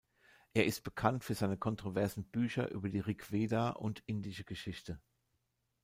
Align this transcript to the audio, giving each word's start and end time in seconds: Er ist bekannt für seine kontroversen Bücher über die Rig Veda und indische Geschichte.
Er 0.55 0.65
ist 0.65 0.81
bekannt 0.83 1.23
für 1.23 1.35
seine 1.35 1.57
kontroversen 1.59 2.23
Bücher 2.23 2.71
über 2.71 2.89
die 2.89 3.01
Rig 3.01 3.31
Veda 3.31 3.69
und 3.69 4.01
indische 4.07 4.43
Geschichte. 4.45 4.99